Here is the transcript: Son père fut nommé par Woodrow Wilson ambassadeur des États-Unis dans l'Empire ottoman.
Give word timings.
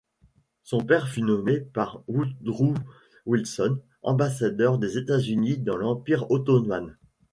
Son 0.63 0.79
père 0.79 1.09
fut 1.09 1.21
nommé 1.21 1.59
par 1.61 2.03
Woodrow 2.07 2.73
Wilson 3.27 3.79
ambassadeur 4.01 4.79
des 4.79 4.97
États-Unis 4.97 5.59
dans 5.59 5.77
l'Empire 5.77 6.31
ottoman. 6.31 6.97